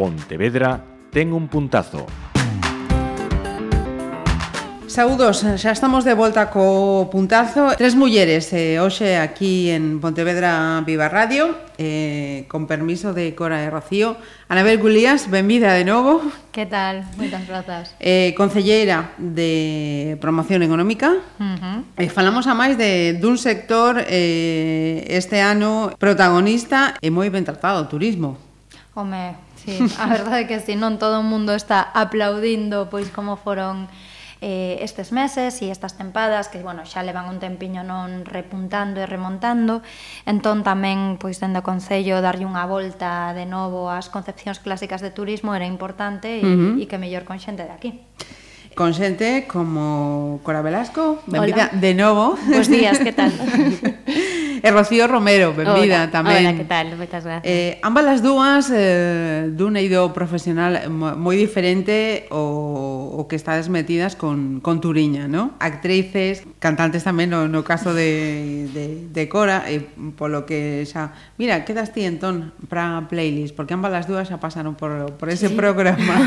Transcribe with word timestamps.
Pontevedra 0.00 0.80
ten 1.12 1.28
un 1.36 1.44
puntazo. 1.52 2.08
Saudos, 4.88 5.44
xa 5.44 5.76
estamos 5.76 6.08
de 6.08 6.16
volta 6.16 6.48
co 6.48 7.12
puntazo 7.12 7.76
Tres 7.76 8.00
mulleres 8.00 8.48
eh, 8.56 8.80
hoxe 8.80 9.20
aquí 9.20 9.68
en 9.68 10.00
Pontevedra 10.00 10.80
Viva 10.88 11.12
Radio 11.12 11.52
eh, 11.76 12.48
Con 12.48 12.64
permiso 12.64 13.12
de 13.12 13.36
Cora 13.36 13.60
e 13.60 13.68
Rocío 13.68 14.16
Anabel 14.48 14.80
Gulías, 14.80 15.28
benvida 15.28 15.76
de 15.76 15.84
novo 15.84 16.24
Que 16.48 16.64
tal? 16.64 17.04
Moitas 17.20 17.44
grazas 17.44 17.92
eh, 18.00 18.32
Concelleira 18.40 19.12
de 19.20 20.16
Promoción 20.16 20.64
Económica 20.64 21.12
uh 21.12 21.44
-huh. 21.44 21.84
eh, 22.00 22.08
Falamos 22.08 22.48
a 22.48 22.56
máis 22.56 22.80
de 22.80 23.20
dun 23.20 23.36
sector 23.36 24.00
eh, 24.08 25.04
este 25.12 25.44
ano 25.44 25.92
protagonista 26.00 26.96
e 27.04 27.12
moi 27.12 27.28
ben 27.28 27.44
tratado, 27.44 27.84
o 27.84 27.86
turismo 27.86 28.40
Home, 28.96 29.49
Sí, 29.60 29.76
a 30.00 30.08
verdade 30.08 30.48
que 30.48 30.60
si 30.60 30.72
non 30.72 30.96
todo 30.96 31.20
o 31.20 31.26
mundo 31.26 31.52
está 31.52 31.84
aplaudindo 31.92 32.88
pois 32.88 33.12
como 33.12 33.36
foron 33.36 33.92
eh, 34.40 34.80
estes 34.80 35.12
meses 35.12 35.60
e 35.60 35.68
estas 35.68 36.00
tempadas 36.00 36.48
que, 36.48 36.64
bueno, 36.64 36.88
xa 36.88 37.04
levan 37.04 37.28
un 37.28 37.38
tempiño 37.44 37.84
non 37.84 38.24
repuntando 38.24 39.04
e 39.04 39.06
remontando 39.06 39.84
entón 40.24 40.64
tamén, 40.64 41.20
pois, 41.20 41.36
dende 41.44 41.60
o 41.60 41.66
Concello 41.66 42.24
darlle 42.24 42.48
unha 42.48 42.64
volta 42.64 43.36
de 43.36 43.44
novo 43.44 43.92
ás 43.92 44.08
concepcións 44.08 44.64
clásicas 44.64 45.04
de 45.04 45.12
turismo 45.12 45.52
era 45.52 45.68
importante 45.68 46.40
e, 46.40 46.44
uh 46.44 46.48
-huh. 46.48 46.80
e 46.80 46.88
que 46.88 46.96
mellor 46.96 47.28
con 47.28 47.36
xente 47.36 47.68
de 47.68 47.72
aquí 47.76 47.90
con 48.72 48.96
xente 48.96 49.44
como 49.44 50.40
Cora 50.40 50.62
Velasco, 50.62 51.20
benvida 51.26 51.68
Hola. 51.68 51.80
de 51.80 51.92
novo. 51.92 52.38
Bos 52.48 52.70
días, 52.70 52.96
que 53.02 53.12
tal? 53.12 53.28
E 54.60 54.68
Rocío 54.70 55.08
Romero, 55.08 55.56
benvida 55.56 56.04
Hola. 56.04 56.12
tamén. 56.12 56.44
Hola, 56.44 56.52
que 56.52 56.68
tal? 56.68 56.92
Moitas 56.92 57.24
gracias. 57.24 57.48
Eh, 57.48 57.80
ambas 57.80 58.04
as 58.04 58.20
dúas 58.20 58.68
eh, 58.68 59.48
dun 59.48 59.80
eido 59.80 60.12
profesional 60.12 60.92
moi 60.92 61.32
diferente 61.40 62.28
o, 62.28 63.16
o 63.16 63.24
que 63.24 63.40
estades 63.40 63.72
metidas 63.72 64.20
con, 64.20 64.60
con 64.60 64.84
Turiña, 64.84 65.32
¿no? 65.32 65.56
Actrices, 65.56 66.44
cantantes 66.60 67.08
tamén 67.08 67.32
no, 67.32 67.48
no 67.48 67.64
caso 67.64 67.96
de, 67.96 68.68
de, 68.68 69.08
de 69.08 69.24
Cora, 69.32 69.64
e 69.64 69.80
polo 70.12 70.44
que 70.44 70.84
xa... 70.84 71.16
Mira, 71.40 71.64
quedas 71.64 71.96
ti 71.96 72.04
entón 72.04 72.52
para 72.68 73.08
playlist, 73.08 73.56
porque 73.56 73.72
ambas 73.72 73.96
as 73.96 74.04
dúas 74.04 74.28
xa 74.28 74.36
pasaron 74.36 74.76
por, 74.76 75.16
por 75.16 75.32
ese 75.32 75.48
sí. 75.48 75.56
programa. 75.56 76.20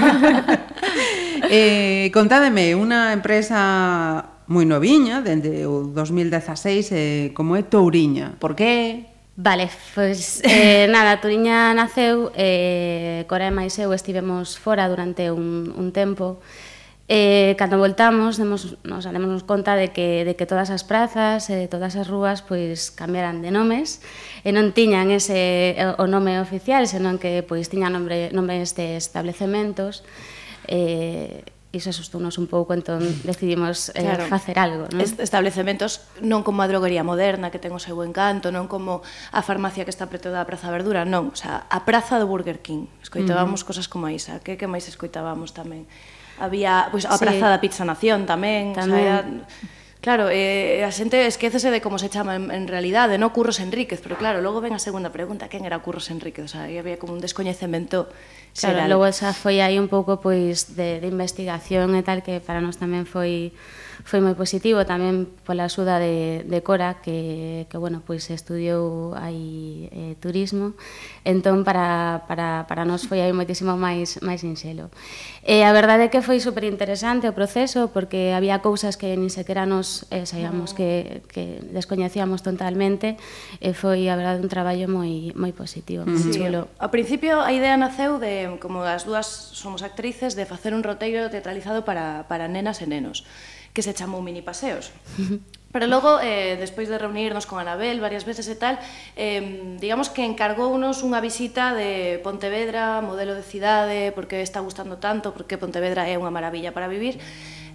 eh, 1.54 2.10
contádeme, 2.10 2.74
unha 2.74 3.14
empresa 3.14 4.33
moi 4.48 4.66
noviña, 4.68 5.24
dende 5.24 5.64
o 5.68 5.88
2016, 5.92 6.92
eh, 6.92 7.32
como 7.32 7.56
é 7.56 7.64
Touriña. 7.64 8.36
Por 8.40 8.56
que? 8.58 9.06
Vale, 9.36 9.70
pois 9.96 10.44
eh, 10.44 10.86
nada, 10.94 11.22
Touriña 11.22 11.74
naceu, 11.74 12.30
eh, 12.36 13.24
Corea 13.32 13.50
e 13.50 13.56
máis 13.56 13.76
eu 13.80 13.92
estivemos 13.96 14.60
fora 14.60 14.86
durante 14.90 15.32
un, 15.32 15.72
un 15.74 15.90
tempo, 15.92 16.44
Eh, 17.10 17.56
cando 17.60 17.78
voltamos, 17.78 18.38
demos, 18.38 18.78
nos 18.88 19.04
daremos 19.04 19.44
conta 19.44 19.76
de 19.76 19.92
que, 19.92 20.24
de 20.24 20.38
que 20.40 20.46
todas 20.48 20.72
as 20.72 20.88
prazas, 20.88 21.50
eh, 21.52 21.68
todas 21.68 22.00
as 22.00 22.08
rúas, 22.08 22.40
pois 22.42 22.96
cambiaran 22.96 23.44
de 23.44 23.52
nomes, 23.52 24.00
e 24.48 24.56
non 24.56 24.72
tiñan 24.72 25.12
ese 25.12 25.76
o 26.00 26.08
nome 26.08 26.40
oficial, 26.40 26.88
senón 26.88 27.20
que 27.20 27.44
pois 27.44 27.68
tiñan 27.68 27.92
nombre, 27.92 28.32
nomes 28.32 28.72
de 28.80 28.96
establecementos, 28.96 30.08
eh, 30.72 31.44
iso 31.74 31.90
asustounos 31.90 32.38
un 32.38 32.46
pouco, 32.46 32.78
entón 32.78 33.02
mm. 33.02 33.26
decidimos 33.26 33.90
eh, 33.98 34.06
claro. 34.06 34.30
facer 34.30 34.62
algo. 34.62 34.86
Non? 34.94 35.02
Establecementos 35.02 36.06
non 36.22 36.46
como 36.46 36.62
a 36.62 36.70
droguería 36.70 37.02
moderna 37.02 37.50
que 37.50 37.58
ten 37.58 37.74
o 37.74 37.82
seu 37.82 37.98
encanto, 38.06 38.54
non 38.54 38.70
como 38.70 39.02
a 39.34 39.42
farmacia 39.42 39.82
que 39.82 39.90
está 39.90 40.06
preto 40.06 40.30
da 40.30 40.46
Praza 40.46 40.70
Verdura, 40.70 41.02
non, 41.02 41.34
o 41.34 41.38
sea, 41.38 41.66
a 41.66 41.82
Praza 41.82 42.22
do 42.22 42.30
Burger 42.30 42.62
King. 42.62 42.86
Escoitábamos 43.02 43.60
uh 43.60 43.64
-huh. 43.66 43.70
cosas 43.74 43.90
como 43.90 44.06
esa, 44.06 44.38
que 44.46 44.54
que 44.54 44.70
máis 44.70 44.86
escoitábamos 44.86 45.58
tamén. 45.58 45.90
Había 46.38 46.94
pois, 46.94 47.10
pues, 47.10 47.14
a 47.14 47.18
sí. 47.18 47.26
Praza 47.26 47.50
da 47.50 47.58
Pizza 47.58 47.82
Nación 47.90 48.30
tamén, 48.30 48.78
tamén. 48.78 48.94
O 48.94 48.94
sea, 48.94 49.26
era... 49.26 49.84
Claro, 50.04 50.28
eh, 50.28 50.84
a 50.84 50.92
xente 50.92 51.16
esquecese 51.32 51.72
de 51.72 51.80
como 51.80 51.96
se 51.96 52.12
chama 52.12 52.36
en, 52.36 52.52
en 52.52 52.68
realidade, 52.68 53.16
no 53.16 53.32
Curros 53.32 53.64
Enríquez, 53.64 54.04
pero 54.04 54.20
claro, 54.20 54.44
logo 54.44 54.60
ven 54.60 54.76
a 54.76 54.82
segunda 54.84 55.16
pregunta, 55.16 55.48
quen 55.48 55.64
era 55.64 55.80
Curros 55.80 56.12
Enríquez? 56.12 56.44
O 56.44 56.52
sea, 56.52 56.68
había 56.68 57.00
como 57.00 57.16
un 57.16 57.24
descoñecemento 57.24 58.12
Claro, 58.54 58.86
xeral. 58.86 58.90
logo 58.90 59.10
xa 59.10 59.34
foi 59.34 59.66
aí 59.66 59.82
un 59.82 59.90
pouco 59.90 60.22
pois 60.22 60.78
de, 60.78 61.02
de 61.02 61.08
investigación 61.10 61.98
e 61.98 62.06
tal 62.06 62.22
que 62.22 62.38
para 62.38 62.62
nós 62.62 62.78
tamén 62.78 63.10
foi 63.10 63.50
foi 64.04 64.20
moi 64.20 64.36
positivo 64.36 64.84
tamén 64.84 65.32
pola 65.48 65.70
axuda 65.70 65.96
de, 66.02 66.44
de 66.44 66.60
Cora 66.60 67.00
que, 67.00 67.70
que 67.72 67.78
bueno, 67.80 68.04
pois 68.04 68.28
estudiou 68.28 69.16
aí 69.16 69.88
eh, 69.96 70.14
turismo 70.20 70.76
entón 71.24 71.64
para, 71.64 72.28
para, 72.28 72.68
para 72.68 72.84
nós 72.84 73.08
foi 73.08 73.24
aí 73.24 73.32
moitísimo 73.32 73.80
máis 73.80 74.20
máis 74.20 74.44
sinxelo 74.44 74.92
e 75.48 75.64
a 75.64 75.72
verdade 75.72 76.08
é 76.08 76.12
que 76.12 76.20
foi 76.20 76.44
super 76.44 76.68
interesante 76.68 77.32
o 77.32 77.34
proceso 77.34 77.94
porque 77.96 78.36
había 78.36 78.60
cousas 78.60 79.00
que 79.00 79.16
nin 79.16 79.32
sequera 79.32 79.64
nos 79.64 80.04
eh, 80.12 80.28
sabíamos 80.28 80.76
que, 80.76 81.24
que 81.32 81.64
descoñecíamos 81.72 82.44
totalmente 82.44 83.16
e 83.64 83.72
foi 83.72 84.12
a 84.12 84.20
verdade 84.20 84.44
un 84.44 84.52
traballo 84.52 84.92
moi 84.92 85.32
moi 85.38 85.56
positivo, 85.56 86.04
moi 86.04 86.20
sí. 86.20 86.36
chulo 86.36 86.68
sí. 86.68 86.84
ao 86.84 86.92
principio 86.92 87.40
a 87.40 87.56
idea 87.56 87.80
naceu 87.80 88.20
de 88.20 88.43
como 88.60 88.84
as 88.84 89.04
dúas 89.04 89.28
somos 89.28 89.84
actrices, 89.84 90.34
de 90.34 90.48
facer 90.48 90.72
un 90.74 90.84
roteiro 90.84 91.30
teatralizado 91.30 91.84
para, 91.84 92.28
para 92.32 92.48
nenas 92.48 92.82
e 92.82 92.88
nenos, 92.88 93.28
que 93.72 93.82
se 93.82 93.94
chamou 93.94 94.22
Mini 94.22 94.42
Paseos. 94.42 94.94
Pero 95.74 95.90
logo, 95.90 96.22
eh, 96.22 96.54
despois 96.62 96.86
de 96.86 97.02
reunirnos 97.02 97.50
con 97.50 97.58
Anabel 97.58 97.98
varias 97.98 98.30
veces 98.30 98.46
e 98.46 98.54
tal, 98.54 98.78
eh, 99.18 99.74
digamos 99.82 100.14
que 100.14 100.22
encargounos 100.22 101.02
unha 101.02 101.18
visita 101.18 101.74
de 101.74 102.22
Pontevedra, 102.22 103.02
modelo 103.02 103.34
de 103.34 103.42
cidade, 103.42 104.14
porque 104.14 104.46
está 104.46 104.62
gustando 104.62 105.02
tanto, 105.02 105.34
porque 105.34 105.58
Pontevedra 105.58 106.06
é 106.06 106.14
unha 106.14 106.30
maravilla 106.30 106.78
para 106.78 106.86
vivir, 106.86 107.18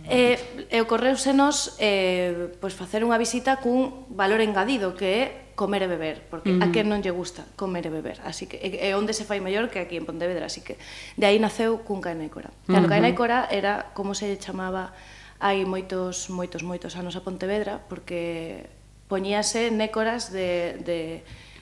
E, 0.09 0.41
e 0.73 0.81
ocorreusenos 0.81 1.77
eh, 1.77 2.49
pois 2.65 2.73
facer 2.73 3.05
unha 3.05 3.21
visita 3.21 3.61
cun 3.61 4.09
valor 4.09 4.41
engadido 4.41 4.97
que 4.97 5.09
é 5.09 5.25
comer 5.53 5.85
e 5.85 5.89
beber, 5.91 6.17
porque 6.31 6.55
uh 6.55 6.63
-huh. 6.63 6.71
a 6.71 6.73
quen 6.73 6.89
non 6.89 7.05
lle 7.05 7.13
gusta 7.13 7.45
comer 7.59 7.85
e 7.85 7.93
beber, 7.93 8.23
así 8.25 8.49
que 8.49 8.57
é 8.63 8.97
onde 8.97 9.13
se 9.13 9.29
fai 9.29 9.43
mellor 9.43 9.69
que 9.69 9.83
aquí 9.83 9.99
en 10.01 10.07
Pontevedra, 10.07 10.47
así 10.47 10.65
que 10.65 10.81
de 11.19 11.27
aí 11.27 11.37
naceu 11.37 11.83
Cunca 11.85 12.09
e 12.09 12.17
Naicora. 12.17 12.49
Claro, 12.65 12.87
uh 12.87 12.91
-huh. 12.91 13.03
Naicora 13.05 13.51
era 13.53 13.93
como 13.93 14.17
se 14.17 14.33
chamaba 14.41 14.97
hai 15.43 15.67
moitos 15.69 16.33
moitos 16.33 16.65
moitos 16.65 16.97
anos 16.97 17.19
a 17.19 17.21
Pontevedra 17.21 17.85
porque 17.91 18.65
poñíase 19.13 19.69
nécoras 19.75 20.33
de, 20.33 20.79
de 20.89 20.99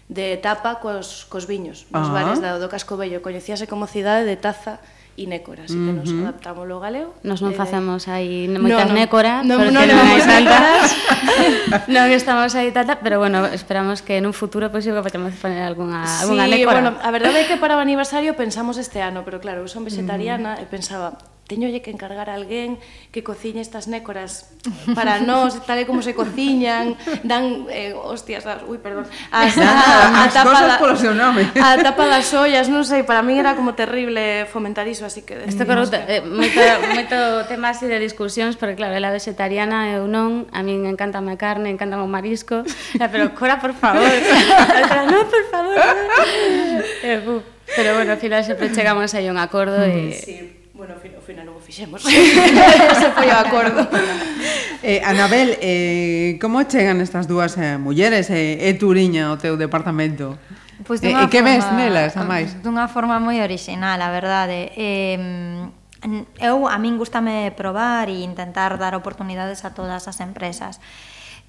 de 0.06 0.39
tapa 0.39 0.79
cos, 0.79 1.27
cos 1.27 1.51
viños, 1.51 1.91
nos 1.91 2.06
uh 2.06 2.15
-huh. 2.15 2.15
bares 2.15 2.39
do, 2.39 2.62
do 2.62 2.71
Casco 2.71 2.95
Bello. 2.95 3.19
Coñecíase 3.27 3.67
como 3.67 3.91
cidade 3.91 4.23
de 4.23 4.39
taza 4.39 4.79
inécora, 5.16 5.65
así 5.65 5.75
que 5.75 5.93
nos 5.93 6.12
adaptamos 6.12 6.69
ao 6.69 6.81
galego. 6.81 7.16
Nos 7.25 7.41
non 7.41 7.53
eh, 7.53 7.59
facemos 7.59 8.06
aí 8.06 8.47
moitas 8.62 8.93
no, 8.93 8.97
nécora, 8.97 9.41
no, 9.43 9.56
porque 9.56 9.72
non, 9.72 9.88
non, 9.88 9.97
non 9.97 10.06
hai 10.06 10.22
tantas. 10.22 10.93
non 11.97 12.09
estamos 12.12 12.53
aí 12.54 12.71
tanta, 12.71 13.00
pero 13.00 13.19
bueno, 13.19 13.44
esperamos 13.49 14.05
que 14.05 14.21
en 14.21 14.28
un 14.28 14.37
futuro 14.37 14.69
pois 14.69 14.84
pues, 14.84 15.00
podemos 15.00 15.32
poner 15.41 15.65
algunha, 15.65 16.05
sí, 16.06 16.28
alguna 16.28 16.47
nécora. 16.47 16.81
bueno, 16.81 16.91
a 17.00 17.10
verdade 17.10 17.43
é 17.43 17.49
que 17.49 17.56
para 17.56 17.76
o 17.76 17.81
aniversario 17.81 18.37
pensamos 18.37 18.76
este 18.76 19.00
ano, 19.00 19.25
pero 19.25 19.41
claro, 19.41 19.65
eu 19.65 19.69
son 19.69 19.84
vegetariana 19.84 20.60
mm. 20.60 20.62
e 20.62 20.65
pensaba, 20.69 21.16
teñolle 21.47 21.81
que 21.81 21.95
encargar 21.95 22.27
a 22.29 22.34
alguén 22.34 22.77
que 23.15 23.23
cociñe 23.23 23.62
estas 23.62 23.87
nécoras 23.87 24.51
para 24.99 25.23
nós, 25.23 25.55
tal 25.62 25.79
e 25.79 25.87
como 25.87 26.03
se 26.03 26.12
cociñan, 26.12 26.99
dan, 27.23 27.71
eh, 27.71 27.95
hostias, 27.95 28.43
as, 28.45 28.67
ui, 28.67 28.83
perdón, 28.83 29.07
as, 29.31 29.55
a, 29.62 29.62
a, 29.62 30.25
a, 30.27 30.35
tapa 30.35 30.61
da, 30.67 30.77
a 30.77 31.71
tapa 31.79 32.05
das 32.11 32.35
ollas, 32.35 32.67
non 32.67 32.83
sei, 32.83 33.06
para 33.06 33.23
min 33.23 33.39
era 33.39 33.55
como 33.55 33.79
terrible 33.79 34.51
fomentar 34.51 34.91
iso, 34.91 35.06
así 35.06 35.23
que... 35.23 35.39
Mm, 35.39 35.49
Isto 35.49 35.62
corro 35.65 35.87
eh, 35.87 36.21
moito, 36.27 36.59
moito 36.91 37.17
tema 37.47 37.71
así 37.71 37.87
de 37.87 38.03
discusións, 38.03 38.59
porque 38.59 38.75
claro, 38.75 38.99
ela 38.99 39.15
vegetariana, 39.15 39.95
eu 39.95 40.11
non, 40.11 40.50
a 40.50 40.67
min 40.67 40.82
encanta 40.91 41.23
a 41.23 41.37
carne, 41.38 41.70
encanta 41.70 42.03
o 42.03 42.11
marisco, 42.11 42.67
ah, 43.00 43.06
pero 43.06 43.31
cora, 43.38 43.62
por 43.62 43.70
favor, 43.70 44.03
non, 45.15 45.23
por 45.31 45.44
favor, 45.47 45.79
eh, 47.06 47.23
pero 47.70 47.94
bueno, 47.94 48.15
ao 48.15 48.19
final 48.19 48.43
sempre 48.43 48.75
chegamos 48.75 49.15
aí 49.15 49.26
a 49.26 49.32
un 49.32 49.38
acordo 49.38 49.79
mm. 49.79 49.94
e... 49.94 50.11
Sí. 50.11 50.66
Bueno, 50.76 50.93
ao 50.93 51.00
final, 51.00 51.17
ao 51.17 51.25
final 51.25 51.44
non 51.49 51.56
o 51.56 51.62
fixemos. 51.64 52.05
Ese 52.05 53.08
foi 53.17 53.32
o 53.32 53.38
acordo. 53.40 53.81
eh, 54.84 55.00
Anabel, 55.08 55.56
eh, 55.64 56.37
como 56.37 56.61
chegan 56.69 57.00
estas 57.00 57.25
dúas 57.25 57.56
eh, 57.56 57.81
mulleres 57.81 58.28
eh, 58.28 58.61
e 58.61 58.69
eh, 58.69 58.69
eh, 58.69 58.75
Turiña 58.76 59.32
ao 59.32 59.40
teu 59.40 59.56
departamento? 59.56 60.37
Pois 60.84 61.00
pues 61.00 61.08
eh, 61.08 61.17
e 61.17 61.25
que 61.32 61.40
ves 61.40 61.64
nelas, 61.73 62.12
a 62.20 62.28
máis? 62.28 62.61
Dunha 62.61 62.93
forma 62.93 63.17
moi 63.17 63.40
original, 63.40 63.96
a 64.05 64.12
verdade. 64.12 64.69
Eh, 64.76 65.17
eu, 66.44 66.69
a 66.69 66.76
min 66.76 67.00
gustame 67.00 67.56
probar 67.56 68.12
e 68.12 68.20
intentar 68.20 68.76
dar 68.76 68.93
oportunidades 68.93 69.64
a 69.64 69.72
todas 69.72 70.05
as 70.05 70.20
empresas. 70.20 70.76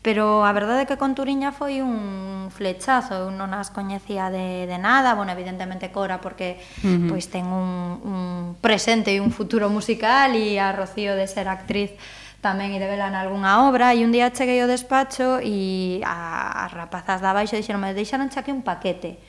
Pero 0.08 0.48
a 0.48 0.56
verdade 0.56 0.84
é 0.84 0.88
que 0.88 0.96
con 0.96 1.20
Turiña 1.20 1.52
foi 1.52 1.84
un 1.84 2.48
flechazo, 2.48 3.28
eu 3.28 3.28
non 3.28 3.52
as 3.52 3.76
coñecía 3.76 4.32
de, 4.32 4.64
de 4.64 4.80
nada, 4.80 5.12
bueno, 5.20 5.36
evidentemente 5.36 5.92
Cora 5.92 6.24
porque 6.24 6.64
uh 6.80 6.88
-huh. 6.88 7.12
pois 7.12 7.28
ten 7.28 7.44
un, 7.44 8.00
un 8.08 8.22
presente 8.64 9.12
e 9.12 9.20
un 9.20 9.36
futuro 9.36 9.68
musical 9.68 10.32
e 10.32 10.64
a 10.64 10.72
Rocío 10.72 11.12
de 11.12 11.28
ser 11.28 11.52
actriz 11.52 11.92
tamén 12.40 12.72
e 12.72 12.80
de 12.80 12.88
vela 12.88 13.12
en 13.12 13.20
algunha 13.20 13.68
obra. 13.68 13.92
E 13.92 14.08
un 14.08 14.16
día 14.16 14.32
cheguei 14.32 14.64
ao 14.64 14.72
despacho 14.72 15.44
e 15.44 16.00
as 16.08 16.72
rapazas 16.72 17.20
da 17.20 17.36
baixo 17.36 17.60
dixeronme 17.60 17.92
deixaron 17.92 18.32
aquí 18.32 18.56
un 18.56 18.64
paquete 18.64 19.20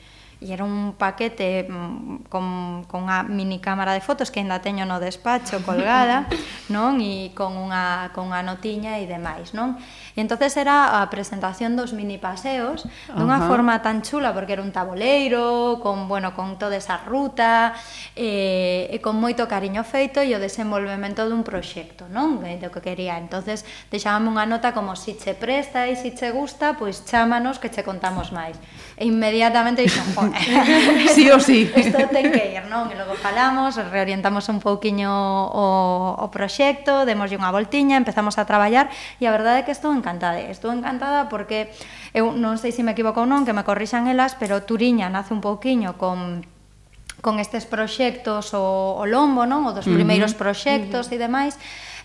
e 0.41 0.53
era 0.53 0.63
un 0.63 0.95
paquete 0.97 1.67
mm, 1.67 2.31
con, 2.31 2.87
con 2.87 3.03
unha 3.03 3.27
mini 3.27 3.59
cámara 3.59 3.91
de 3.91 3.99
fotos 3.99 4.31
que 4.31 4.39
ainda 4.39 4.63
teño 4.63 4.87
no 4.87 5.03
despacho 5.03 5.59
colgada 5.67 6.31
non? 6.73 6.95
E 7.03 7.35
con 7.35 7.59
unha, 7.59 8.15
con 8.15 8.31
unha 8.31 8.39
notiña 8.39 9.03
e 9.03 9.03
demais 9.03 9.51
non? 9.51 9.75
E 10.19 10.21
entonces 10.21 10.51
era 10.59 10.99
a 10.99 11.07
presentación 11.07 11.79
dos 11.79 11.95
mini 11.95 12.19
paseos 12.19 12.83
dunha 13.15 13.39
uh 13.39 13.47
forma 13.47 13.79
tan 13.79 14.03
chula 14.03 14.35
porque 14.35 14.51
era 14.51 14.59
un 14.59 14.75
taboleiro, 14.75 15.79
con, 15.79 16.11
bueno, 16.11 16.35
con 16.35 16.59
toda 16.59 16.75
esa 16.75 16.99
ruta, 17.07 17.71
eh, 18.19 18.91
e 18.91 18.99
con 18.99 19.15
moito 19.15 19.47
cariño 19.47 19.87
feito 19.87 20.19
e 20.19 20.35
o 20.35 20.39
desenvolvemento 20.43 21.23
dun 21.23 21.47
proxecto, 21.47 22.11
non? 22.11 22.43
Eh, 22.43 22.59
do 22.59 22.67
que 22.67 22.83
quería. 22.83 23.15
Entonces 23.15 23.63
deixábame 23.87 24.27
unha 24.27 24.43
nota 24.43 24.75
como 24.75 24.99
si 24.99 25.15
che 25.15 25.39
presta 25.39 25.87
e 25.87 25.95
si 25.95 26.11
che 26.11 26.35
gusta, 26.35 26.75
pois 26.75 27.07
chámanos 27.07 27.55
que 27.55 27.71
che 27.71 27.87
contamos 27.87 28.35
máis. 28.35 28.59
E 28.99 29.07
inmediatamente 29.07 29.87
dixen, 29.87 30.03
joder, 30.11 30.35
sí 31.15 31.31
o 31.31 31.39
sí. 31.39 31.71
Isto 31.79 32.11
ten 32.11 32.27
que 32.35 32.59
ir, 32.59 32.67
non? 32.67 32.91
E 32.91 32.99
logo 32.99 33.15
falamos, 33.15 33.79
reorientamos 33.79 34.51
un 34.51 34.59
pouquiño 34.59 35.07
o, 35.47 36.19
o 36.19 36.25
proxecto, 36.27 37.07
demoslle 37.07 37.39
unha 37.39 37.55
voltiña, 37.55 37.95
empezamos 37.95 38.35
a 38.35 38.43
traballar 38.43 38.91
e 39.15 39.23
a 39.23 39.31
verdade 39.31 39.63
é 39.63 39.65
que 39.65 39.71
estou 39.71 39.95
encantada 39.95 40.08
encantada. 40.09 40.41
Estou 40.49 40.73
encantada 40.73 41.29
porque 41.29 41.69
eu 42.17 42.33
non 42.33 42.57
sei 42.57 42.73
se 42.73 42.81
me 42.81 42.97
equivoco 42.97 43.21
ou 43.21 43.29
non, 43.29 43.45
que 43.45 43.53
me 43.53 43.61
corrixan 43.61 44.09
elas, 44.09 44.33
pero 44.33 44.65
Turiña 44.65 45.13
nace 45.13 45.37
un 45.37 45.41
pouquiño 45.45 46.01
con 46.01 46.41
con 47.21 47.37
estes 47.37 47.67
proxectos 47.67 48.55
o, 48.55 48.95
o 48.95 49.05
lombo, 49.05 49.45
non? 49.45 49.67
O 49.67 49.71
dos 49.75 49.85
primeiros 49.85 50.33
proxectos 50.33 51.07
uh 51.07 51.09
-huh. 51.11 51.19
e 51.19 51.23
demais. 51.23 51.53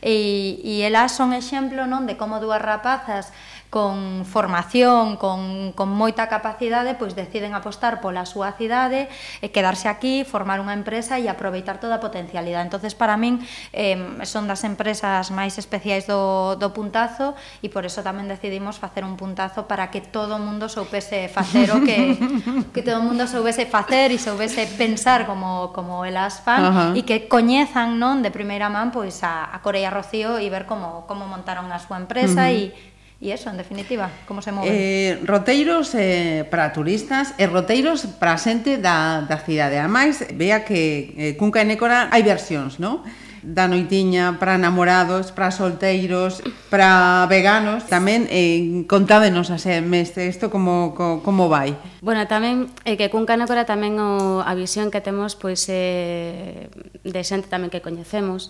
E, 0.05 0.61
e 0.61 0.85
elas 0.85 1.17
son 1.17 1.33
exemplo, 1.33 1.89
non, 1.89 2.05
de 2.05 2.19
como 2.21 2.43
dúas 2.43 2.61
rapazas 2.61 3.33
con 3.75 4.23
formación, 4.23 5.19
con, 5.19 5.75
con 5.75 5.91
moita 5.91 6.31
capacidade, 6.31 6.95
pois 6.95 7.19
deciden 7.19 7.59
apostar 7.59 7.99
pola 7.99 8.23
súa 8.23 8.55
cidade, 8.55 9.11
e 9.43 9.51
quedarse 9.51 9.91
aquí, 9.91 10.23
formar 10.23 10.63
unha 10.63 10.79
empresa 10.79 11.19
e 11.19 11.27
aproveitar 11.27 11.83
toda 11.83 11.99
a 11.99 12.05
potencialidade. 12.05 12.71
Entonces, 12.71 12.95
para 12.95 13.19
min, 13.19 13.43
eh, 13.75 13.99
son 14.23 14.47
das 14.47 14.63
empresas 14.63 15.35
máis 15.35 15.59
especiais 15.59 16.07
do, 16.07 16.55
do 16.55 16.71
puntazo 16.71 17.35
e 17.67 17.69
por 17.73 17.83
eso 17.83 18.07
tamén 18.07 18.31
decidimos 18.31 18.79
facer 18.79 19.03
un 19.03 19.19
puntazo 19.19 19.67
para 19.67 19.91
que 19.91 19.99
todo 19.99 20.39
o 20.39 20.41
mundo 20.41 20.71
soubese 20.71 21.27
facer 21.27 21.75
o 21.75 21.83
que, 21.83 22.15
que 22.79 22.87
todo 22.87 23.03
o 23.03 23.05
mundo 23.11 23.27
soubese 23.27 23.67
facer 23.67 24.15
e 24.15 24.23
soubese 24.23 24.71
pensar 24.79 25.27
como, 25.27 25.75
como 25.75 26.07
elas 26.07 26.39
fan 26.47 26.63
uh 26.63 26.71
-huh. 26.71 26.91
e 26.95 27.03
que 27.03 27.27
coñezan 27.27 27.99
non 27.99 28.23
de 28.23 28.31
primeira 28.31 28.71
man 28.71 28.95
pois 28.95 29.19
a, 29.27 29.51
a 29.51 29.59
Corea 29.67 29.91
Rocío 29.91 30.39
e 30.39 30.47
ver 30.47 30.63
como, 30.63 31.11
como 31.11 31.27
montaron 31.27 31.67
a 31.75 31.83
súa 31.83 31.99
empresa 31.99 32.47
uh 32.47 32.55
-huh. 32.55 32.71
e 32.71 32.94
E 33.23 33.31
eso, 33.31 33.49
en 33.49 33.57
definitiva, 33.57 34.11
como 34.27 34.43
se 34.43 34.51
move? 34.51 34.67
Eh, 34.69 35.23
roteiros 35.25 35.95
eh, 35.95 36.45
para 36.51 36.75
turistas 36.75 37.33
e 37.39 37.47
roteiros 37.47 38.05
para 38.19 38.35
a 38.35 38.41
xente 38.41 38.77
da, 38.77 39.23
da 39.25 39.39
cidade. 39.41 39.79
A 39.79 39.87
máis, 39.87 40.21
vea 40.35 40.67
que 40.67 41.15
eh, 41.17 41.33
Cunca 41.39 41.63
e 41.63 41.67
Nécora 41.67 42.11
hai 42.11 42.27
versións, 42.27 42.83
non? 42.83 43.07
da 43.45 43.69
noitiña 43.69 44.41
para 44.41 44.57
namorados, 44.57 45.29
para 45.29 45.53
solteiros, 45.53 46.41
para 46.73 47.29
veganos. 47.29 47.85
Tamén 47.93 48.25
eh, 48.33 48.89
contádenos 48.89 49.53
a 49.53 49.61
mestre 49.85 50.25
isto 50.33 50.49
como, 50.49 50.97
como, 50.97 51.21
como 51.21 51.53
vai. 51.53 51.77
Bueno, 52.01 52.25
tamén 52.25 52.73
é 52.89 52.93
eh, 52.93 52.97
que 52.97 53.13
cun 53.13 53.29
Canócora 53.29 53.69
tamén 53.69 54.01
o, 54.01 54.41
a 54.41 54.53
visión 54.57 54.89
que 54.89 55.05
temos 55.05 55.37
pois 55.37 55.69
eh, 55.69 56.73
de 57.05 57.21
xente 57.21 57.53
tamén 57.53 57.69
que 57.69 57.85
coñecemos 57.85 58.49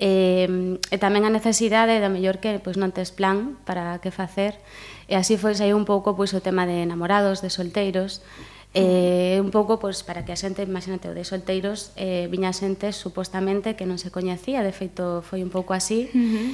e, 0.00 0.80
e 0.80 0.96
tamén 0.96 1.28
a 1.28 1.30
necesidade 1.30 2.00
da 2.00 2.08
mellor 2.08 2.40
que 2.40 2.56
pois, 2.56 2.80
non 2.80 2.88
tes 2.90 3.12
plan 3.12 3.60
para 3.68 4.00
que 4.00 4.08
facer 4.08 4.56
e 5.04 5.14
así 5.14 5.36
foi 5.36 5.52
sair 5.52 5.76
un 5.76 5.84
pouco 5.84 6.16
pois, 6.16 6.32
o 6.32 6.40
tema 6.40 6.64
de 6.64 6.80
enamorados, 6.80 7.44
de 7.44 7.52
solteiros 7.52 8.24
eh, 8.72 9.36
un 9.44 9.52
pouco 9.52 9.76
pois, 9.76 10.00
para 10.00 10.24
que 10.24 10.32
a 10.32 10.38
xente, 10.40 10.64
imagínate, 10.64 11.12
o 11.12 11.14
de 11.14 11.28
solteiros 11.28 11.92
eh, 12.00 12.32
viña 12.32 12.56
xente 12.56 12.96
supostamente 12.96 13.76
que 13.76 13.84
non 13.84 14.00
se 14.00 14.08
coñecía, 14.08 14.64
de 14.64 14.72
feito 14.72 15.20
foi 15.20 15.44
un 15.44 15.52
pouco 15.52 15.76
así 15.76 16.08
uh 16.08 16.16
-huh. 16.16 16.48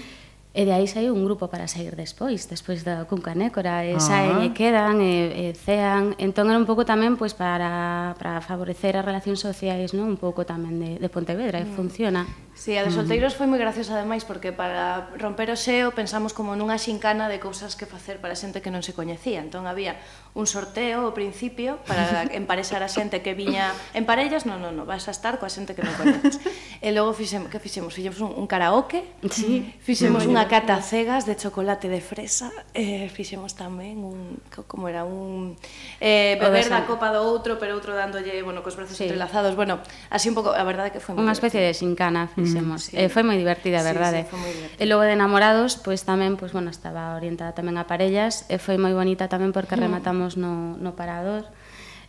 E 0.57 0.65
de 0.65 0.73
aí 0.73 0.89
saiu 0.89 1.13
un 1.13 1.21
grupo 1.21 1.53
para 1.53 1.69
sair 1.69 1.93
despois, 2.01 2.49
despois 2.49 2.81
da 2.81 3.05
Cuncanécora, 3.05 3.85
e 3.85 4.01
saen 4.01 4.41
ah. 4.41 4.49
e 4.49 4.57
quedan, 4.57 5.05
e, 5.05 5.29
e 5.29 5.45
cean. 5.53 6.17
Entón 6.17 6.49
era 6.49 6.57
un 6.57 6.65
pouco 6.65 6.89
tamén 6.89 7.21
pois 7.21 7.37
para, 7.37 8.17
para 8.17 8.41
favorecer 8.41 8.97
as 8.97 9.05
relacións 9.05 9.37
sociais, 9.37 9.93
non? 9.93 10.09
un 10.09 10.17
pouco 10.17 10.49
tamén 10.49 10.81
de, 10.81 10.91
de 10.97 11.09
Pontevedra, 11.13 11.61
e 11.61 11.69
mm. 11.69 11.77
funciona. 11.77 12.25
Sí, 12.57 12.73
a 12.79 12.89
de 12.89 12.91
solteiros 12.91 13.37
foi 13.37 13.45
moi 13.45 13.61
graciosa 13.61 14.01
ademais 14.01 14.25
porque 14.25 14.49
para 14.49 15.13
romper 15.21 15.53
o 15.53 15.57
xeo 15.61 15.93
pensamos 15.93 16.33
como 16.33 16.57
nunha 16.57 16.81
xincana 16.81 17.29
de 17.29 17.37
cousas 17.37 17.77
que 17.77 17.85
facer 17.85 18.17
para 18.17 18.33
xente 18.33 18.65
que 18.65 18.73
non 18.73 18.81
se 18.81 18.97
coñecía. 18.97 19.45
Entón 19.45 19.69
había 19.69 20.01
un 20.33 20.49
sorteo 20.49 21.05
ao 21.05 21.13
principio 21.13 21.77
para 21.85 22.25
emparexar 22.33 22.81
a 22.81 22.89
xente 22.89 23.21
que 23.21 23.37
viña 23.37 23.77
en 23.93 24.09
parellas, 24.09 24.49
non, 24.49 24.57
non, 24.65 24.73
non, 24.73 24.89
vas 24.89 25.05
a 25.05 25.13
estar 25.13 25.37
coa 25.37 25.53
xente 25.53 25.77
que 25.77 25.85
non 25.85 25.93
coñeces. 26.01 26.41
E 26.81 26.93
logo 26.97 27.13
fixemos, 27.13 27.53
que 27.53 27.61
fixemos? 27.61 27.93
Fixemos 27.93 28.21
un, 28.25 28.33
un 28.37 28.49
karaoke, 28.49 29.05
sí, 29.33 29.65
fixemos 29.81 30.25
unha 30.25 30.49
cata 30.49 30.81
cegas 30.81 31.29
de 31.29 31.37
chocolate 31.37 31.89
de 31.93 32.01
fresa, 32.01 32.53
eh, 32.73 33.09
fixemos 33.13 33.53
tamén 33.57 34.01
un, 34.01 34.41
como 34.69 34.89
era, 34.89 35.05
un 35.05 35.57
eh, 36.01 36.37
beber 36.41 36.69
da 36.73 36.85
copa 36.85 37.13
do 37.13 37.21
outro, 37.21 37.61
pero 37.61 37.77
outro 37.77 37.97
dándolle, 37.97 38.33
bueno, 38.45 38.65
cos 38.65 38.77
brazos 38.77 38.97
sí. 38.97 39.09
entrelazados, 39.09 39.57
bueno, 39.57 39.81
así 40.13 40.29
un 40.29 40.37
pouco, 40.37 40.53
a 40.53 40.65
verdade 40.65 40.93
que 40.93 41.01
foi 41.05 41.17
moi 41.17 41.25
Unha 41.25 41.37
especie 41.37 41.61
de 41.65 41.73
xincana, 41.73 42.29
fixemos. 42.47 42.81
Mm, 42.81 42.91
sí. 42.91 42.95
Eh, 42.95 43.11
foi 43.11 43.27
moi 43.27 43.35
divertida, 43.35 43.83
verdade. 43.83 44.25
Sí, 44.25 44.31
sí, 44.31 44.37
eh, 44.39 44.41
moi 44.41 44.53
divertida. 44.55 44.79
E 44.79 44.85
logo 44.87 45.03
de 45.03 45.19
enamorados, 45.19 45.77
pois 45.83 46.07
tamén, 46.07 46.39
pois 46.39 46.55
bueno, 46.55 46.71
estaba 46.71 47.19
orientada 47.19 47.53
tamén 47.59 47.75
a 47.75 47.91
parellas 47.91 48.47
e 48.47 48.63
foi 48.63 48.79
moi 48.79 48.95
bonita 48.95 49.27
tamén 49.27 49.51
porque 49.51 49.75
rematamos 49.75 50.39
no 50.39 50.79
no 50.79 50.95
parador 50.95 51.51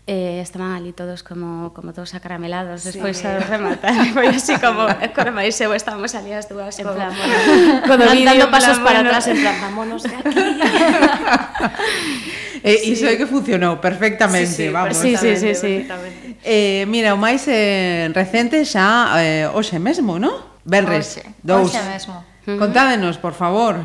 eh, 0.08 0.40
estaban 0.42 0.72
ali 0.72 0.94
todos 0.94 1.22
como, 1.22 1.74
como 1.74 1.92
todos 1.92 2.16
acaramelados 2.16 2.82
sí. 2.82 2.92
despois 2.96 3.24
a 3.28 3.40
rematar 3.44 3.94
foi 4.16 4.32
así 4.32 4.56
como 4.56 4.88
eh, 4.88 5.12
cormáis 5.12 5.60
eu 5.60 5.76
estábamos 5.76 6.16
ali 6.16 6.32
as 6.32 6.48
dúas 6.48 6.80
en 6.80 6.88
plan, 6.88 7.12
bueno, 7.20 7.36
con 7.88 8.00
o 8.00 8.12
vídeo 8.16 8.48
pasos 8.48 8.80
plan, 8.80 8.88
para 8.88 9.00
bueno. 9.04 9.12
atrás 9.12 9.28
en 9.28 9.38
plan 9.44 9.56
vámonos 9.60 10.04
de 10.08 10.16
aquí 10.16 10.32
E 12.64 12.74
eh, 12.74 12.78
sí. 12.84 12.98
iso 12.98 13.06
é 13.06 13.16
que 13.16 13.30
funcionou 13.30 13.78
perfectamente, 13.78 14.50
sí, 14.50 14.66
sí, 14.66 14.74
vamos. 14.74 14.98
Sí, 14.98 15.16
sí, 15.16 15.38
sí, 15.38 15.54
sí. 15.54 15.88
Eh, 16.42 16.90
mira, 16.90 17.14
o 17.14 17.20
máis 17.22 17.46
eh, 17.46 18.10
recente 18.12 18.66
xa 18.66 19.14
eh, 19.22 19.46
hoxe 19.46 19.78
mesmo, 19.78 20.18
non? 20.18 20.36
Benres, 20.66 21.22
dous. 21.46 21.70
Hoxe 21.70 21.86
mesmo. 21.86 22.26
Contádenos, 22.44 23.22
por 23.22 23.38
favor. 23.38 23.78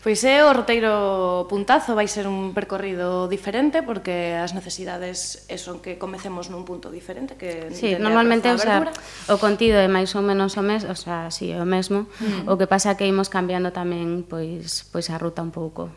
Pois 0.00 0.24
é 0.24 0.40
o 0.40 0.56
roteiro 0.56 1.44
puntazo, 1.52 1.92
vai 1.92 2.08
ser 2.08 2.24
un 2.24 2.56
percorrido 2.56 3.28
diferente 3.28 3.84
porque 3.84 4.32
as 4.32 4.56
necesidades 4.56 5.44
son 5.60 5.84
que 5.84 6.00
comecemos 6.00 6.48
nun 6.48 6.64
punto 6.64 6.88
diferente 6.88 7.36
que 7.36 7.68
Sí, 7.76 8.00
normalmente, 8.00 8.48
o 8.48 8.56
sea, 8.56 8.88
o 9.28 9.36
contido 9.36 9.76
é 9.76 9.92
máis 9.92 10.16
ou 10.16 10.24
menos 10.24 10.56
o 10.56 10.64
mesmo, 10.64 10.88
o 10.88 10.96
sea, 10.96 11.28
si 11.28 11.52
sí, 11.52 11.52
é 11.52 11.60
o 11.60 11.68
mesmo, 11.68 12.08
mm. 12.16 12.48
o 12.48 12.56
que 12.56 12.64
pasa 12.64 12.92
é 12.92 12.96
que 12.96 13.04
imos 13.04 13.28
cambiando 13.28 13.76
tamén 13.76 14.24
pois 14.24 14.88
pois 14.88 15.12
a 15.12 15.20
ruta 15.20 15.44
un 15.44 15.52
pouco. 15.52 15.92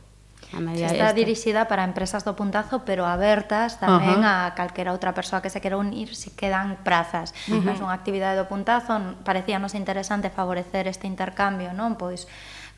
A 0.54 0.60
medida 0.60 0.86
está 0.86 1.10
esta. 1.10 1.18
dirixida 1.18 1.62
para 1.72 1.88
empresas 1.88 2.28
do 2.28 2.36
puntazo, 2.36 2.84
pero 2.86 3.08
abertas 3.08 3.80
tamén 3.80 4.20
uh 4.20 4.28
-huh. 4.28 4.52
a 4.52 4.54
calquera 4.54 4.94
outra 4.94 5.16
persoa 5.16 5.42
que 5.42 5.50
se 5.50 5.64
quera 5.64 5.80
unir 5.80 6.14
se 6.14 6.36
quedan 6.36 6.78
prazas. 6.84 7.34
Uh 7.50 7.58
-huh. 7.58 7.72
É 7.72 7.80
unha 7.80 7.96
actividade 7.96 8.38
do 8.38 8.46
puntazo, 8.46 8.94
parecíanos 9.26 9.74
interesante 9.74 10.28
favorecer 10.28 10.86
este 10.86 11.10
intercambio, 11.10 11.74
non? 11.74 11.98
Pois 11.98 12.28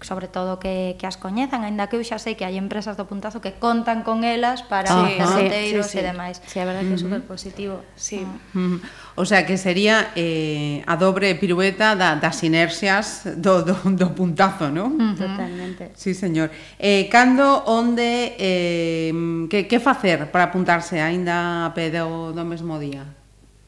sobre 0.01 0.27
todo 0.27 0.59
que, 0.59 0.95
que 0.99 1.07
as 1.07 1.15
coñezan, 1.15 1.63
aínda 1.63 1.87
que 1.87 1.95
eu 1.95 2.03
xa 2.03 2.19
sei 2.19 2.35
que 2.35 2.43
hai 2.43 2.59
empresas 2.59 2.99
do 2.99 3.07
puntazo 3.07 3.39
que 3.39 3.55
contan 3.55 4.03
con 4.03 4.27
elas 4.27 4.59
para 4.61 4.91
sí, 4.91 5.15
roteiros 5.17 5.87
sí, 5.87 5.91
sí, 5.91 5.97
sí. 5.97 6.03
e 6.03 6.03
demais. 6.03 6.35
Sí, 6.43 6.59
a 6.59 6.67
verdade 6.67 6.91
uh 6.91 6.93
-huh. 6.93 6.99
que 6.99 6.99
é 6.99 7.05
super 7.07 7.21
positivo. 7.23 7.75
Sí. 7.95 8.27
Ah. 8.27 8.59
Uh 8.59 8.75
-huh. 8.75 8.79
O 9.15 9.23
sea, 9.23 9.47
que 9.47 9.55
sería 9.55 10.11
eh, 10.19 10.83
a 10.83 10.99
dobre 10.99 11.31
pirueta 11.39 11.95
da, 11.95 12.19
das 12.19 12.43
inercias 12.43 13.23
do, 13.39 13.63
do, 13.63 13.75
do 13.95 14.07
puntazo, 14.11 14.67
non? 14.67 14.99
Uh 14.99 15.15
-huh. 15.15 15.15
Totalmente. 15.15 15.95
Sí, 15.95 16.11
señor. 16.11 16.51
Eh, 16.75 17.07
cando, 17.07 17.63
onde, 17.65 18.35
eh, 18.35 19.15
que, 19.47 19.65
que 19.65 19.79
facer 19.79 20.27
para 20.27 20.51
apuntarse 20.51 20.99
aínda 20.99 21.65
a 21.65 21.71
pedo 21.71 22.35
do 22.35 22.43
mesmo 22.43 22.75
día? 22.77 23.07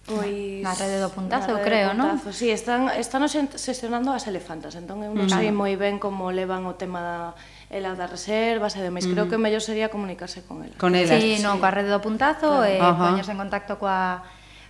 Pois 0.08 0.64
na 0.64 0.72
rede 0.72 1.04
do 1.04 1.12
puntazo, 1.12 1.52
creo, 1.60 1.92
non? 1.92 2.16
Sí, 2.32 2.48
están 2.48 2.88
están 2.96 3.28
sesionando 3.28 4.16
as 4.16 4.24
elefantas, 4.32 4.80
entón 4.80 5.04
eu 5.04 5.12
non 5.12 5.28
claro. 5.28 5.44
sei 5.44 5.52
moi 5.52 5.76
ben 5.76 6.00
como 6.00 6.32
levan 6.32 6.64
o 6.64 6.80
tema 6.80 7.04
da 7.04 7.18
ela 7.68 7.92
das 8.00 8.08
reservas 8.08 8.80
e 8.80 8.82
demais. 8.88 9.04
Uh. 9.04 9.12
Creo 9.12 9.28
mm. 9.28 9.30
que 9.30 9.36
o 9.36 9.44
mellor 9.44 9.60
sería 9.60 9.92
comunicarse 9.92 10.48
con 10.48 10.64
ela. 10.64 10.80
Con 10.80 10.96
ela. 10.96 11.12
Sí, 11.12 11.36
sí. 11.36 11.44
non, 11.44 11.60
coa 11.60 11.76
rede 11.76 11.92
do 11.92 12.00
puntazo 12.00 12.64
claro. 12.64 12.72
e 12.72 12.80
uh 12.80 12.88
-huh. 12.88 13.04
poñerse 13.04 13.36
en 13.36 13.40
contacto 13.44 13.76
coa 13.76 14.24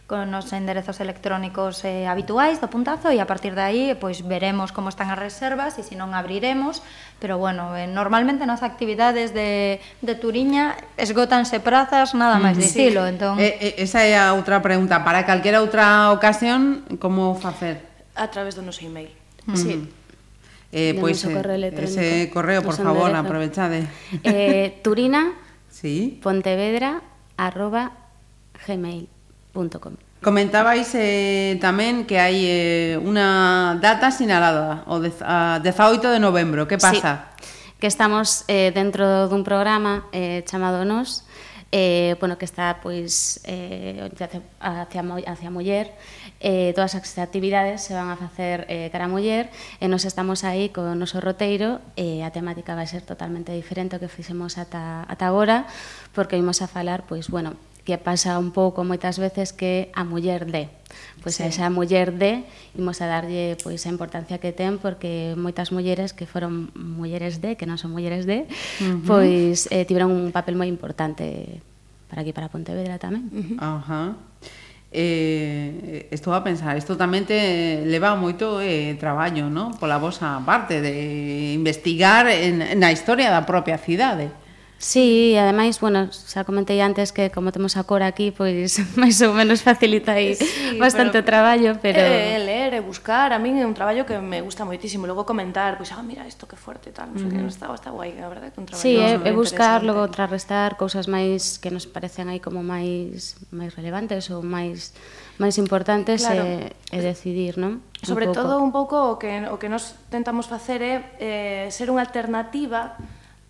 con 0.07 0.31
os 0.31 0.47
enderezos 0.55 1.03
electrónicos 1.03 1.83
eh, 1.83 2.07
habituais 2.07 2.63
do 2.63 2.71
puntazo 2.71 3.11
e 3.11 3.19
a 3.19 3.27
partir 3.27 3.51
de 3.51 3.63
aí 3.63 3.83
pois 3.99 4.23
veremos 4.23 4.71
como 4.71 4.87
están 4.87 5.11
as 5.11 5.19
reservas 5.19 5.75
e 5.75 5.83
se 5.83 5.99
non 5.99 6.15
abriremos, 6.15 6.79
pero 7.19 7.35
bueno, 7.35 7.75
eh, 7.75 7.91
normalmente 7.91 8.47
nas 8.47 8.63
actividades 8.63 9.35
de, 9.35 9.83
de 9.99 10.13
Turiña 10.15 10.79
esgótanse 10.95 11.59
prazas 11.59 12.15
nada 12.15 12.39
máis 12.39 12.55
dicilo, 12.55 13.03
sí. 13.03 13.11
entón... 13.11 13.35
eh, 13.35 13.59
eh, 13.59 13.83
esa 13.83 14.07
é 14.07 14.15
a 14.15 14.31
outra 14.31 14.63
pregunta, 14.63 15.03
para 15.03 15.27
calquera 15.27 15.59
outra 15.59 16.15
ocasión, 16.15 16.87
como 17.03 17.35
facer? 17.35 17.83
A 18.15 18.31
través 18.31 18.55
do 18.55 18.63
noso 18.63 18.87
email. 18.87 19.11
Mm. 19.43 19.59
Sí, 19.59 19.75
Eh, 20.71 20.97
pois 20.99 21.23
pues, 21.23 21.31
eh, 21.31 21.35
correo 21.35 21.79
ese 21.79 22.29
correo, 22.29 22.61
por 22.61 22.75
favor, 22.75 23.07
enderezo. 23.07 23.23
aprovechade. 23.23 23.87
Eh, 24.23 24.79
turina 24.83 25.31
sí. 25.71 26.19
pontevedra 26.23 26.99
arroba 27.39 27.91
gmail 28.67 29.07
www.ecosistema.com 29.57 29.97
Comentabais 30.21 30.93
eh, 30.97 31.57
tamén 31.61 32.05
que 32.09 32.17
hai 32.17 32.41
eh, 32.45 32.97
unha 32.97 33.77
data 33.77 34.09
sinalada, 34.09 34.81
o 34.89 34.97
a 35.21 35.61
18 35.61 36.09
de 36.09 36.19
novembro, 36.21 36.65
que 36.65 36.81
pasa? 36.81 37.29
Sí, 37.37 37.77
que 37.77 37.87
estamos 37.87 38.41
eh, 38.49 38.73
dentro 38.73 39.29
dun 39.29 39.45
programa 39.45 40.09
eh, 40.09 40.41
chamado 40.49 40.81
NOS, 40.81 41.21
eh, 41.71 42.15
bueno, 42.19 42.37
que 42.37 42.45
está 42.45 42.81
pois 42.81 43.41
eh, 43.45 44.09
hacia, 44.59 45.03
hacia 45.27 45.51
muller 45.51 45.93
eh, 46.39 46.71
todas 46.75 46.95
as 46.95 47.17
actividades 47.17 47.81
se 47.81 47.93
van 47.93 48.09
a 48.09 48.15
facer 48.15 48.65
eh, 48.69 48.89
cara 48.91 49.05
a 49.05 49.07
muller 49.07 49.49
e 49.81 49.87
nos 49.91 50.05
estamos 50.05 50.47
aí 50.47 50.69
co 50.69 50.85
noso 50.95 51.19
roteiro 51.19 51.83
e 51.99 52.21
eh, 52.21 52.25
a 52.25 52.31
temática 52.31 52.77
vai 52.77 52.87
ser 52.87 53.03
totalmente 53.03 53.51
diferente 53.51 53.97
ao 53.97 54.01
que 54.01 54.07
fixemos 54.07 54.55
ata, 54.55 55.03
ata 55.09 55.27
agora 55.27 55.67
porque 56.15 56.39
imos 56.39 56.63
a 56.63 56.71
falar 56.71 57.03
pois, 57.03 57.27
bueno, 57.27 57.59
que 57.88 57.96
pasa 57.96 58.36
un 58.36 58.51
pouco 58.51 58.84
moitas 58.84 59.15
veces 59.15 59.56
que 59.56 59.88
a 59.96 60.03
muller 60.03 60.44
de 60.44 60.67
pois 61.24 61.39
sí. 61.39 61.44
a 61.44 61.48
esa 61.48 61.72
muller 61.72 62.12
de 62.20 62.44
imos 62.75 63.00
a 63.00 63.08
darlle 63.08 63.56
pois 63.63 63.88
a 63.88 63.89
importancia 63.96 64.44
que 64.44 64.51
ten 64.51 64.75
porque 64.75 65.39
moitas 65.39 65.72
mulleres 65.72 66.12
que 66.12 66.27
foron 66.27 66.67
mulleres 66.75 67.39
de, 67.39 67.56
que 67.56 67.63
non 67.63 67.79
son 67.79 67.96
mulleres 67.96 68.27
de, 68.27 68.44
uh 68.44 69.00
-huh. 69.00 69.08
pois 69.08 69.72
eh 69.72 69.88
tiveron 69.88 70.12
un 70.12 70.36
papel 70.36 70.60
moi 70.60 70.67
importante 70.67 71.63
para 72.12 72.27
aquí 72.27 72.36
para 72.36 72.51
Pontevedra 72.51 73.00
tamén. 73.00 73.32
Ajá. 73.56 73.56
Uh 73.56 73.79
-huh. 73.79 73.79
uh 73.79 73.84
-huh. 73.88 74.38
Eh, 74.88 76.08
estou 76.12 76.32
a 76.32 76.39
pensar, 76.48 76.79
isto 76.79 76.96
tamén 76.96 77.27
te 77.27 77.84
leva 77.84 78.15
moito 78.15 78.63
eh, 78.63 78.96
traballo, 78.96 79.51
non? 79.51 79.75
Pola 79.75 80.00
vosa 80.00 80.39
parte 80.48 80.79
de 80.79 81.51
investigar 81.51 82.32
en, 82.32 82.63
na 82.79 82.96
historia 82.96 83.27
da 83.27 83.44
propia 83.44 83.75
cidade. 83.75 84.32
Sí, 84.77 85.34
e 85.34 85.41
ademais, 85.41 85.81
bueno, 85.81 86.13
xa 86.13 86.46
comentei 86.46 86.77
antes 86.86 87.10
que 87.10 87.34
como 87.34 87.50
temos 87.50 87.74
a 87.81 87.84
cor 87.89 88.05
aquí, 88.05 88.29
pois 88.29 88.77
máis 89.01 89.17
ou 89.25 89.34
menos 89.34 89.65
facilita 89.65 90.13
aí 90.13 90.38
sí, 90.38 90.77
bastante 90.77 91.17
pero, 91.17 91.25
o 91.25 91.29
traballo, 91.29 91.72
pero... 91.81 91.98
É, 91.98 92.38
eh, 92.38 92.38
eh 92.38 92.39
ler 92.46 92.72
e 92.77 92.81
buscar, 92.86 93.34
a 93.34 93.41
min 93.41 93.57
é 93.57 93.65
un 93.65 93.74
traballo 93.74 94.05
que 94.05 94.22
me 94.22 94.38
gusta 94.46 94.69
moitísimo, 94.69 95.10
logo 95.10 95.25
comentar, 95.25 95.81
pois, 95.81 95.89
ah, 95.98 96.05
mira, 96.05 96.29
isto 96.29 96.46
que 96.46 96.53
forte, 96.53 96.93
tal, 96.93 97.10
non 97.10 97.17
mm. 97.17 97.22
sei 97.25 97.29
que, 97.34 97.41
non 97.41 97.50
está, 97.50 97.65
está 97.74 97.89
guai, 97.89 98.22
a 98.22 98.29
verdade 98.29 98.53
que 98.53 98.62
un 98.62 98.69
traballo 98.69 98.86
Sí, 98.86 99.01
eh, 99.01 99.17
é, 99.17 99.22
é 99.25 99.31
eh, 99.31 99.36
buscar, 99.36 99.81
logo 99.81 100.05
contrarrestar 100.05 100.77
cousas 100.77 101.10
máis 101.10 101.57
que 101.57 101.74
nos 101.74 101.89
parecen 101.89 102.29
aí 102.29 102.38
como 102.38 102.62
máis 102.62 103.34
máis 103.50 103.74
relevantes 103.74 104.29
ou 104.29 104.46
máis 104.46 104.93
máis 105.41 105.57
importantes 105.57 106.22
claro. 106.22 106.46
e, 106.46 106.74
e 106.93 106.98
decidir, 107.01 107.57
non? 107.57 107.81
Sobre 108.05 108.29
un 108.29 108.38
todo 108.38 108.62
un 108.62 108.69
pouco 108.69 109.13
o 109.13 109.15
que, 109.17 109.41
o 109.50 109.57
que 109.57 109.74
nos 109.74 109.98
tentamos 110.13 110.46
facer 110.46 110.86
é 110.86 110.96
eh, 111.17 111.65
ser 111.74 111.89
unha 111.89 112.05
alternativa 112.05 112.93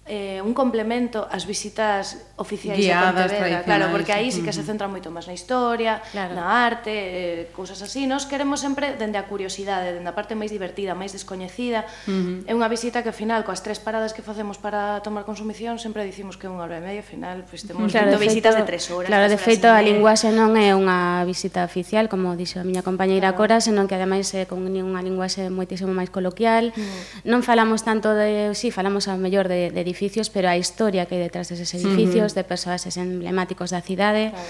eh, 0.07 0.41
un 0.41 0.55
complemento 0.55 1.27
ás 1.27 1.43
visitas 1.43 2.31
oficiais 2.39 2.79
Guiadas, 2.79 3.31
de 3.31 3.37
Pontevedra, 3.37 3.63
claro, 3.63 3.85
porque 3.91 4.11
aí 4.15 4.31
sí 4.31 4.41
que 4.41 4.55
se 4.55 4.63
centra 4.63 4.87
moito 4.87 5.11
máis 5.11 5.27
na 5.27 5.35
historia, 5.35 5.99
claro. 6.11 6.33
na 6.33 6.65
arte, 6.65 6.93
eh, 6.93 7.51
cousas 7.51 7.79
así. 7.83 8.07
Nos 8.07 8.25
queremos 8.25 8.63
sempre 8.63 8.95
dende 8.95 9.19
a 9.19 9.27
curiosidade, 9.27 9.91
dende 9.91 10.07
a 10.07 10.15
parte 10.15 10.33
máis 10.33 10.49
divertida, 10.49 10.95
máis 10.95 11.11
descoñecida. 11.11 11.83
Uh 12.07 12.45
-huh. 12.45 12.51
É 12.51 12.53
unha 12.55 12.69
visita 12.71 13.03
que 13.03 13.11
ao 13.11 13.17
final, 13.17 13.43
coas 13.43 13.59
tres 13.59 13.83
paradas 13.83 14.15
que 14.15 14.23
facemos 14.23 14.55
para 14.57 15.03
tomar 15.03 15.27
consumición, 15.27 15.77
sempre 15.77 16.07
dicimos 16.07 16.39
que 16.39 16.47
é 16.47 16.49
unha 16.49 16.63
hora 16.63 16.79
e 16.79 16.83
media, 16.83 17.03
ao 17.03 17.09
final 17.09 17.43
pues, 17.43 17.67
temos 17.67 17.91
claro, 17.91 18.15
feito, 18.15 18.23
visitas 18.23 18.55
de 18.55 18.63
tres 18.63 18.87
horas. 18.87 19.11
Claro, 19.11 19.27
de 19.27 19.37
feito, 19.37 19.67
a 19.67 19.83
linguaxe 19.83 20.31
non 20.31 20.55
é 20.55 20.71
unha 20.71 21.27
visita 21.27 21.67
oficial, 21.67 22.07
como 22.07 22.37
dixo 22.39 22.61
a 22.61 22.65
miña 22.65 22.85
compañeira 22.85 23.35
claro. 23.35 23.37
Cora, 23.37 23.57
senón 23.59 23.91
que 23.91 23.99
ademais 23.99 24.31
é 24.33 24.47
con 24.47 24.63
unha 24.63 25.01
linguaxe 25.03 25.51
moitísimo 25.51 25.91
máis 25.91 26.07
coloquial. 26.07 26.71
Uh 26.71 26.79
-huh. 26.79 27.27
Non 27.27 27.41
falamos 27.43 27.83
tanto 27.83 28.15
de... 28.15 28.55
Sí, 28.55 28.71
falamos 28.71 29.09
ao 29.11 29.17
mellor 29.19 29.51
de, 29.51 29.73
de 29.73 29.81
edificios, 29.97 30.29
pero 30.29 30.45
a 30.45 30.55
historia 30.55 31.09
que 31.09 31.17
hai 31.17 31.25
detrás 31.25 31.49
deses 31.49 31.73
edificios, 31.73 32.29
uh 32.29 32.37
-huh. 32.37 32.37
de 32.37 32.43
persoas 32.45 32.85
emblemáticos 33.01 33.73
da 33.73 33.81
cidade. 33.81 34.29
Claro. 34.29 34.45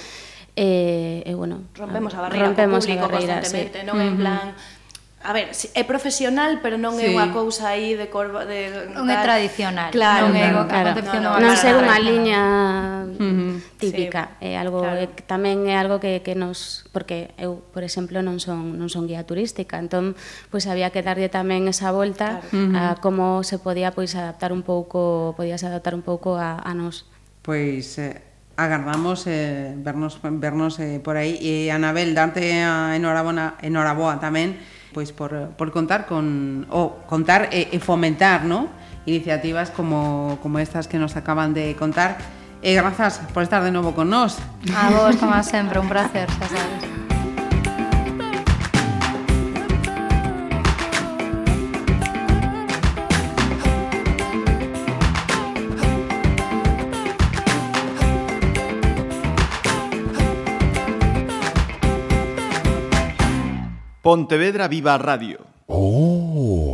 Eh, 0.57 1.23
e, 1.23 1.29
eh, 1.29 1.31
eh, 1.31 1.35
bueno, 1.35 1.63
rompemos 1.77 2.11
a 2.17 2.21
barreira 2.27 2.51
rompemos 2.51 2.83
co 2.83 2.91
público 2.91 3.05
a 3.05 3.07
barreira, 3.07 3.35
constantemente, 3.39 3.79
sí. 3.79 3.85
non? 3.87 3.95
Uh 3.95 4.01
-huh. 4.03 4.11
En 4.11 4.15
plan, 4.19 4.45
A 5.23 5.33
ver, 5.33 5.49
é 5.49 5.83
profesional, 5.83 6.61
pero 6.61 6.77
non 6.77 6.93
sí. 6.93 7.09
é 7.09 7.09
unha 7.09 7.33
cousa 7.33 7.73
aí 7.73 7.97
de 7.97 8.05
corva 8.05 8.45
de 8.45 8.69
non 8.93 9.09
é 9.09 9.17
tradicional. 9.17 9.89
Claro, 9.89 10.29
non 10.29 10.37
é 10.37 10.53
claro, 10.53 10.93
claro. 10.93 11.19
non, 11.19 11.41
non 11.41 11.53
ser 11.57 11.73
unha 11.73 11.97
liña 11.97 12.41
uh 13.03 13.17
-huh. 13.17 13.53
típica, 13.81 14.37
sí. 14.37 14.53
é 14.53 14.61
algo 14.61 14.85
claro. 14.85 15.01
é, 15.01 15.09
tamén 15.25 15.65
é 15.65 15.73
algo 15.73 15.97
que 15.97 16.21
que 16.21 16.37
nos 16.37 16.85
porque 16.93 17.33
eu, 17.41 17.65
por 17.73 17.81
exemplo, 17.81 18.21
non 18.21 18.37
son 18.37 18.77
non 18.77 18.93
son 18.93 19.09
guía 19.09 19.25
turística, 19.25 19.81
entón 19.81 20.13
pois 20.53 20.69
había 20.69 20.93
que 20.93 21.01
darlle 21.01 21.33
tamén 21.33 21.65
esa 21.65 21.89
volta 21.89 22.45
claro. 22.53 22.77
a 22.77 23.01
como 23.01 23.41
se 23.41 23.57
podía 23.57 23.97
pois 23.97 24.13
adaptar 24.13 24.53
un 24.53 24.61
pouco, 24.61 25.33
podías 25.33 25.65
adaptar 25.65 25.97
un 25.97 26.05
pouco 26.05 26.37
a 26.37 26.61
a 26.61 26.77
nos. 26.77 27.09
Pois 27.41 27.97
eh, 27.97 28.21
agardamos 28.53 29.25
eh, 29.25 29.73
vernos 29.81 30.21
vernos 30.21 30.77
eh, 30.77 31.01
por 31.01 31.17
aí 31.17 31.41
e 31.41 31.73
Anabel 31.73 32.13
darte 32.13 32.61
a 32.61 32.93
enhorabuena 32.93 33.57
enhoraboa 33.65 34.21
tamén 34.21 34.76
pois 34.93 35.11
por, 35.11 35.55
por 35.57 35.71
contar 35.71 36.05
con 36.05 36.67
o 36.69 37.03
contar 37.07 37.49
e, 37.51 37.69
e 37.71 37.77
fomentar, 37.79 38.43
¿no? 38.43 38.69
iniciativas 39.07 39.71
como, 39.71 40.37
como 40.43 40.59
estas 40.59 40.87
que 40.87 40.99
nos 40.99 41.15
acaban 41.15 41.53
de 41.53 41.75
contar. 41.75 42.17
E 42.61 42.73
grazas 42.73 43.21
por 43.33 43.43
estar 43.43 43.63
de 43.63 43.71
novo 43.71 43.93
con 43.93 44.09
nós. 44.09 44.37
A 44.75 44.89
vos, 44.89 45.15
como 45.17 45.37
sempre, 45.43 45.79
un 45.79 45.87
placer, 45.87 46.27
Pontevedra 64.07 64.69
Viva 64.69 64.95
Radio. 64.95 65.37
Oh. 65.65 66.66